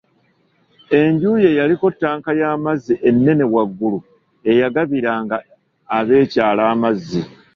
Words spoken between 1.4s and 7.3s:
ye yaliko ttanka y'amazzi ennene waggulu eyagabiranga ab'ekyalo amazzi.